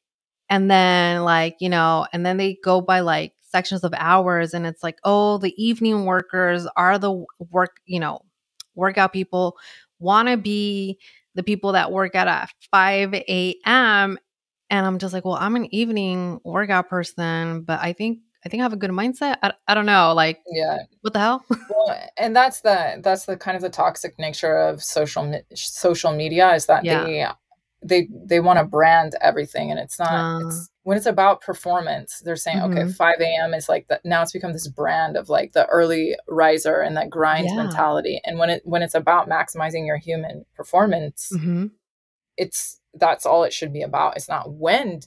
[0.50, 4.66] And then like you know, and then they go by like sections of hours and
[4.66, 8.18] it's like oh the evening workers are the work you know
[8.74, 9.56] workout people
[10.00, 10.98] want to be
[11.36, 14.18] the people that work out at 5 a.m
[14.70, 18.60] and i'm just like well i'm an evening workout person but i think I think
[18.60, 19.38] I have a good mindset.
[19.42, 21.42] I, I don't know, like yeah, what the hell?
[21.70, 26.52] well, and that's the that's the kind of the toxic nature of social social media
[26.52, 27.04] is that yeah.
[27.04, 27.26] they
[27.82, 32.20] they they want to brand everything and it's not uh, it's when it's about performance
[32.24, 32.78] they're saying mm-hmm.
[32.78, 36.14] okay 5 a.m is like the, now it's become this brand of like the early
[36.28, 37.56] riser and that grind yeah.
[37.56, 41.66] mentality and when it when it's about maximizing your human performance mm-hmm.
[42.36, 45.00] it's that's all it should be about it's not when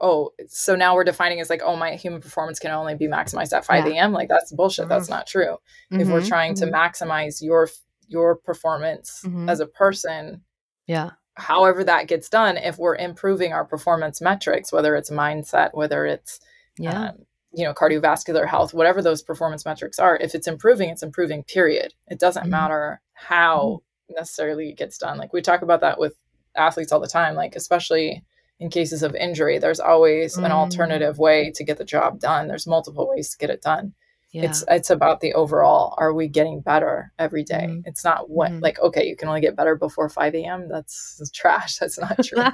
[0.00, 3.52] oh so now we're defining as like oh my human performance can only be maximized
[3.52, 4.06] at 5 a.m yeah.
[4.06, 4.90] like that's bullshit mm-hmm.
[4.90, 5.56] that's not true
[5.90, 6.28] if we're mm-hmm.
[6.28, 6.74] trying to mm-hmm.
[6.74, 7.68] maximize your
[8.08, 9.48] your performance mm-hmm.
[9.48, 10.42] as a person
[10.86, 16.04] yeah however that gets done if we're improving our performance metrics whether it's mindset whether
[16.04, 16.40] it's
[16.78, 17.18] yeah um,
[17.52, 21.94] you know cardiovascular health whatever those performance metrics are if it's improving it's improving period
[22.08, 22.50] it doesn't mm-hmm.
[22.50, 23.80] matter how
[24.10, 24.14] mm-hmm.
[24.16, 26.14] necessarily it gets done like we talk about that with
[26.56, 28.22] athletes all the time like especially
[28.60, 30.44] in cases of injury there's always mm-hmm.
[30.44, 30.54] an mm.
[30.54, 33.94] alternative way to get the job done there's multiple ways to get it done
[34.30, 34.44] yeah.
[34.44, 37.66] it's it's about the overall are we getting better every day?
[37.68, 37.80] Mm-hmm.
[37.84, 38.62] it's not what mm-hmm.
[38.62, 42.44] like okay you can only get better before 5 a.m that's, trash that's not true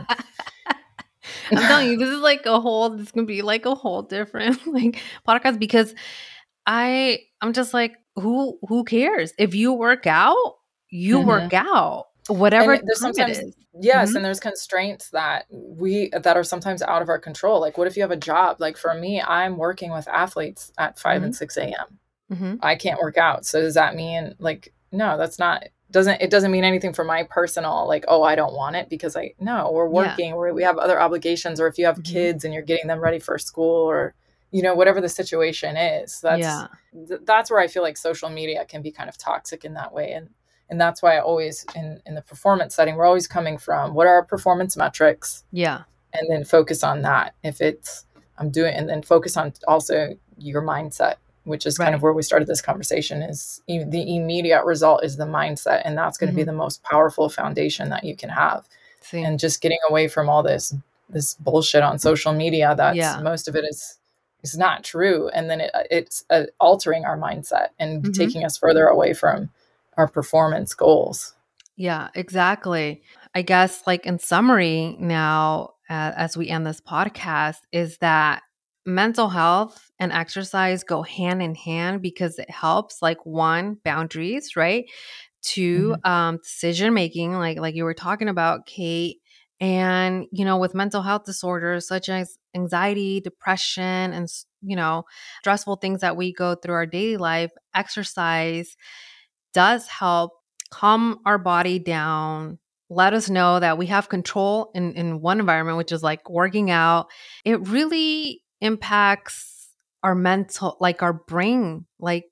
[1.50, 2.90] I'm telling you, this is like a whole.
[2.90, 5.94] This can be like a whole different like podcast because
[6.66, 10.54] I I'm just like who who cares if you work out,
[10.90, 11.28] you mm-hmm.
[11.28, 13.38] work out whatever there's sometimes
[13.80, 14.16] yes mm-hmm.
[14.16, 17.96] and there's constraints that we that are sometimes out of our control like what if
[17.96, 21.24] you have a job like for me i'm working with athletes at 5 mm-hmm.
[21.26, 21.98] and 6 a.m
[22.32, 22.54] mm-hmm.
[22.62, 26.50] i can't work out so does that mean like no that's not doesn't it doesn't
[26.50, 29.88] mean anything for my personal like oh i don't want it because i no we're
[29.88, 30.50] working yeah.
[30.50, 32.12] we have other obligations or if you have mm-hmm.
[32.12, 34.14] kids and you're getting them ready for school or
[34.50, 36.66] you know whatever the situation is that's yeah.
[37.06, 39.92] th- that's where i feel like social media can be kind of toxic in that
[39.92, 40.30] way and
[40.74, 44.08] and that's why i always in in the performance setting we're always coming from what
[44.08, 48.06] are our performance metrics yeah and then focus on that if it's
[48.38, 51.14] i'm doing and then focus on also your mindset
[51.44, 51.86] which is right.
[51.86, 55.80] kind of where we started this conversation is e- the immediate result is the mindset
[55.84, 56.38] and that's going to mm-hmm.
[56.38, 58.66] be the most powerful foundation that you can have
[59.00, 59.22] See.
[59.22, 60.74] and just getting away from all this
[61.08, 63.20] this bullshit on social media that's yeah.
[63.20, 64.00] most of it is
[64.42, 68.12] is not true and then it, it's uh, altering our mindset and mm-hmm.
[68.12, 69.50] taking us further away from
[69.96, 71.34] our performance goals.
[71.76, 73.02] Yeah exactly.
[73.34, 78.42] I guess like in summary now uh, as we end this podcast is that
[78.86, 84.84] mental health and exercise go hand in hand because it helps like one boundaries right?
[85.42, 86.10] 2 mm-hmm.
[86.10, 89.18] um decision making like like you were talking about kate.
[89.60, 94.28] And you know with mental health disorders such as anxiety depression and
[94.62, 95.04] you know
[95.40, 98.76] stressful things that we go through our daily life exercise
[99.54, 100.32] does help
[100.70, 102.58] calm our body down
[102.90, 106.70] let us know that we have control in in one environment which is like working
[106.70, 107.06] out
[107.44, 109.70] it really impacts
[110.02, 112.24] our mental like our brain like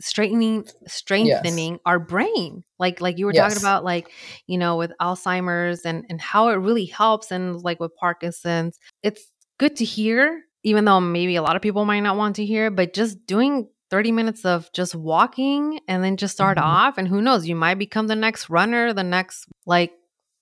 [0.00, 1.80] straightening strengthening yes.
[1.84, 3.42] our brain like like you were yes.
[3.52, 4.10] talking about like
[4.46, 9.30] you know with alzheimer's and and how it really helps and like with parkinson's it's
[9.58, 12.70] good to hear even though maybe a lot of people might not want to hear
[12.70, 16.66] but just doing 30 minutes of just walking and then just start mm-hmm.
[16.66, 19.92] off and who knows you might become the next runner the next like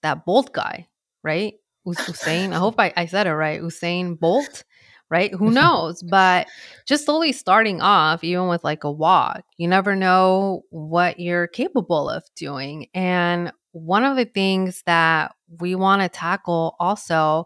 [0.02, 0.86] that bolt guy
[1.22, 1.54] right
[1.86, 4.64] Usain I hope I, I said it right Usain Bolt
[5.10, 5.32] right?
[5.34, 6.02] Who knows?
[6.02, 6.48] but
[6.84, 12.08] just slowly starting off, even with like a walk, you never know what you're capable
[12.08, 12.88] of doing.
[12.94, 17.44] And one of the things that we want to tackle also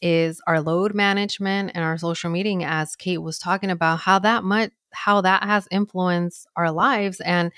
[0.00, 4.44] is our load management and our social media as Kate was talking about how that
[4.44, 7.52] much how that has influenced our lives and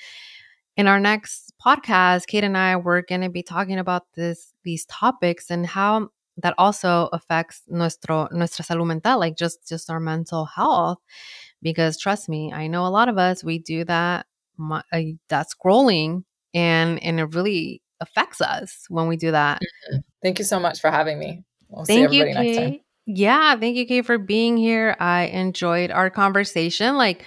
[0.77, 4.85] in our next podcast Kate and I we're going to be talking about this these
[4.87, 10.45] topics and how that also affects nuestro nuestra salud mental, like just just our mental
[10.45, 10.99] health.
[11.63, 14.27] Because trust me, I know a lot of us we do that
[14.61, 14.83] uh,
[15.29, 16.25] that scrolling,
[16.55, 19.63] and and it really affects us when we do that.
[19.63, 19.99] Mm-hmm.
[20.23, 21.45] Thank you so much for having me.
[21.69, 22.83] We'll thank you, Kate.
[23.07, 24.97] Yeah, thank you, Kate, for being here.
[24.99, 26.97] I enjoyed our conversation.
[26.97, 27.25] Like,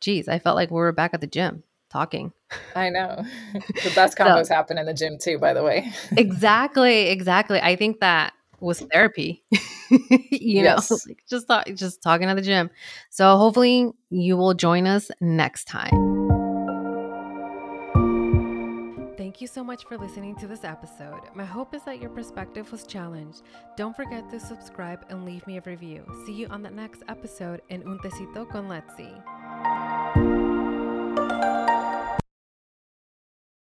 [0.00, 2.32] geez, I felt like we were back at the gym talking.
[2.76, 3.24] I know.
[3.82, 5.90] The best combos so, happen in the gym too, by the way.
[6.16, 7.60] exactly, exactly.
[7.60, 9.42] I think that was therapy.
[9.90, 10.90] you yes.
[10.90, 12.70] know, like just just talking at the gym.
[13.08, 16.09] So hopefully you will join us next time.
[19.40, 21.22] Thank you so much for listening to this episode.
[21.32, 23.40] My hope is that your perspective was challenged.
[23.74, 26.04] Don't forget to subscribe and leave me a review.
[26.26, 29.08] See you on the next episode in Un Tecito con Letzi.